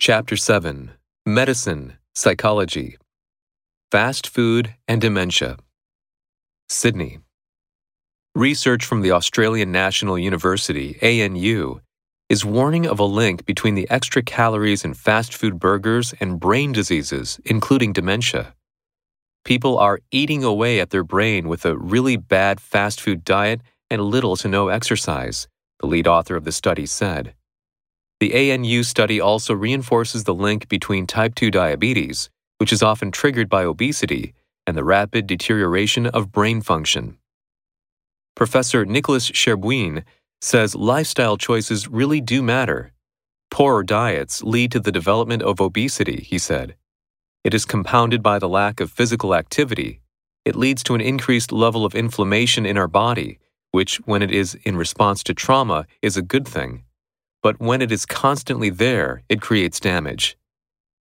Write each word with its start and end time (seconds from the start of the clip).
Chapter 0.00 0.34
7 0.34 0.92
Medicine, 1.26 1.98
Psychology, 2.14 2.96
Fast 3.92 4.26
Food 4.26 4.74
and 4.88 4.98
Dementia. 4.98 5.58
Sydney. 6.70 7.18
Research 8.34 8.86
from 8.86 9.02
the 9.02 9.10
Australian 9.10 9.72
National 9.72 10.18
University, 10.18 10.96
ANU, 11.02 11.82
is 12.30 12.46
warning 12.46 12.86
of 12.86 12.98
a 12.98 13.04
link 13.04 13.44
between 13.44 13.74
the 13.74 13.90
extra 13.90 14.22
calories 14.22 14.86
in 14.86 14.94
fast 14.94 15.34
food 15.34 15.60
burgers 15.60 16.14
and 16.18 16.40
brain 16.40 16.72
diseases, 16.72 17.38
including 17.44 17.92
dementia. 17.92 18.54
People 19.44 19.76
are 19.76 20.00
eating 20.10 20.42
away 20.42 20.80
at 20.80 20.88
their 20.88 21.04
brain 21.04 21.46
with 21.46 21.66
a 21.66 21.76
really 21.76 22.16
bad 22.16 22.58
fast 22.58 23.02
food 23.02 23.22
diet 23.22 23.60
and 23.90 24.00
little 24.00 24.34
to 24.36 24.48
no 24.48 24.68
exercise, 24.68 25.46
the 25.78 25.86
lead 25.86 26.08
author 26.08 26.36
of 26.36 26.44
the 26.44 26.52
study 26.52 26.86
said. 26.86 27.34
The 28.20 28.52
ANU 28.52 28.82
study 28.82 29.18
also 29.18 29.54
reinforces 29.54 30.24
the 30.24 30.34
link 30.34 30.68
between 30.68 31.06
type 31.06 31.34
2 31.34 31.50
diabetes, 31.50 32.28
which 32.58 32.70
is 32.70 32.82
often 32.82 33.10
triggered 33.10 33.48
by 33.48 33.64
obesity, 33.64 34.34
and 34.66 34.76
the 34.76 34.84
rapid 34.84 35.26
deterioration 35.26 36.06
of 36.06 36.30
brain 36.30 36.60
function. 36.60 37.16
Professor 38.36 38.84
Nicholas 38.84 39.30
Cherbuin 39.30 40.04
says 40.42 40.74
lifestyle 40.74 41.38
choices 41.38 41.88
really 41.88 42.20
do 42.20 42.42
matter. 42.42 42.92
Poor 43.50 43.82
diets 43.82 44.42
lead 44.42 44.70
to 44.72 44.80
the 44.80 44.92
development 44.92 45.42
of 45.42 45.60
obesity, 45.60 46.20
he 46.20 46.38
said. 46.38 46.76
It 47.42 47.54
is 47.54 47.64
compounded 47.64 48.22
by 48.22 48.38
the 48.38 48.48
lack 48.50 48.80
of 48.80 48.92
physical 48.92 49.34
activity. 49.34 50.00
It 50.44 50.56
leads 50.56 50.82
to 50.84 50.94
an 50.94 51.00
increased 51.00 51.52
level 51.52 51.86
of 51.86 51.94
inflammation 51.94 52.66
in 52.66 52.76
our 52.76 52.88
body, 52.88 53.38
which, 53.70 53.96
when 54.04 54.20
it 54.20 54.30
is 54.30 54.58
in 54.64 54.76
response 54.76 55.22
to 55.24 55.34
trauma, 55.34 55.86
is 56.02 56.18
a 56.18 56.22
good 56.22 56.46
thing. 56.46 56.84
But 57.42 57.60
when 57.60 57.80
it 57.82 57.90
is 57.90 58.06
constantly 58.06 58.70
there, 58.70 59.22
it 59.28 59.40
creates 59.40 59.80
damage. 59.80 60.36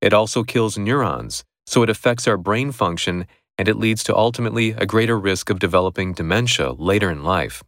It 0.00 0.12
also 0.12 0.44
kills 0.44 0.76
neurons, 0.76 1.44
so 1.66 1.82
it 1.82 1.90
affects 1.90 2.28
our 2.28 2.36
brain 2.36 2.72
function 2.72 3.26
and 3.58 3.68
it 3.68 3.76
leads 3.78 4.04
to 4.04 4.14
ultimately 4.14 4.72
a 4.72 4.86
greater 4.86 5.18
risk 5.18 5.48
of 5.48 5.58
developing 5.58 6.12
dementia 6.12 6.72
later 6.72 7.10
in 7.10 7.24
life. 7.24 7.62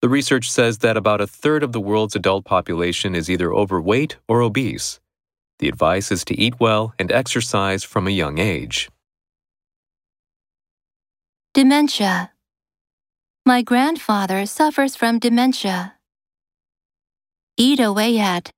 The 0.00 0.08
research 0.08 0.50
says 0.50 0.78
that 0.78 0.96
about 0.96 1.20
a 1.20 1.26
third 1.26 1.64
of 1.64 1.72
the 1.72 1.80
world's 1.80 2.14
adult 2.14 2.44
population 2.44 3.16
is 3.16 3.28
either 3.28 3.52
overweight 3.52 4.16
or 4.28 4.40
obese. 4.40 5.00
The 5.58 5.68
advice 5.68 6.12
is 6.12 6.24
to 6.26 6.38
eat 6.38 6.60
well 6.60 6.94
and 6.98 7.10
exercise 7.10 7.82
from 7.82 8.06
a 8.06 8.12
young 8.12 8.38
age. 8.38 8.88
Dementia. 11.52 12.30
My 13.44 13.62
grandfather 13.62 14.46
suffers 14.46 14.94
from 14.94 15.18
dementia. 15.18 15.97
Eat 17.60 17.80
away 17.80 18.20
at. 18.20 18.52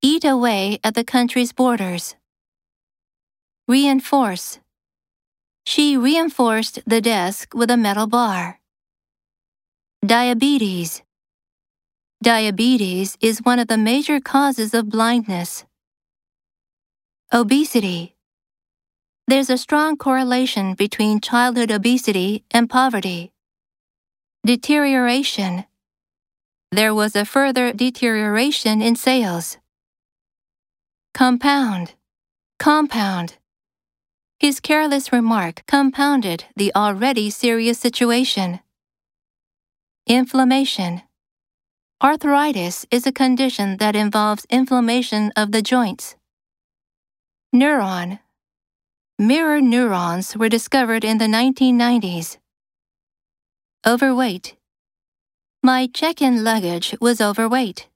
Eat 0.00 0.24
away 0.24 0.78
at 0.82 0.94
the 0.94 1.04
country's 1.04 1.52
borders. 1.52 2.16
Reinforce. 3.68 4.58
She 5.66 5.98
reinforced 5.98 6.78
the 6.86 7.02
desk 7.02 7.52
with 7.54 7.70
a 7.70 7.76
metal 7.76 8.06
bar. 8.06 8.58
Diabetes. 10.02 11.02
Diabetes 12.22 13.18
is 13.20 13.44
one 13.44 13.58
of 13.58 13.68
the 13.68 13.76
major 13.76 14.18
causes 14.18 14.72
of 14.72 14.88
blindness. 14.88 15.66
Obesity. 17.34 18.16
There's 19.28 19.50
a 19.50 19.58
strong 19.58 19.98
correlation 19.98 20.72
between 20.72 21.20
childhood 21.20 21.70
obesity 21.70 22.44
and 22.50 22.70
poverty. 22.70 23.32
Deterioration. 24.46 25.66
There 26.72 26.94
was 26.94 27.16
a 27.16 27.24
further 27.24 27.72
deterioration 27.72 28.80
in 28.80 28.94
sales. 28.94 29.58
Compound. 31.12 31.94
Compound. 32.60 33.38
His 34.38 34.60
careless 34.60 35.12
remark 35.12 35.64
compounded 35.66 36.44
the 36.54 36.72
already 36.76 37.28
serious 37.28 37.80
situation. 37.80 38.60
Inflammation. 40.06 41.02
Arthritis 42.00 42.86
is 42.92 43.04
a 43.04 43.12
condition 43.12 43.78
that 43.78 43.96
involves 43.96 44.46
inflammation 44.48 45.32
of 45.36 45.50
the 45.50 45.62
joints. 45.62 46.14
Neuron. 47.52 48.20
Mirror 49.18 49.60
neurons 49.60 50.36
were 50.36 50.48
discovered 50.48 51.04
in 51.04 51.18
the 51.18 51.26
1990s. 51.26 52.38
Overweight. 53.84 54.54
My 55.62 55.88
check 55.88 56.22
in 56.22 56.42
luggage 56.42 56.94
was 57.02 57.20
overweight. 57.20 57.89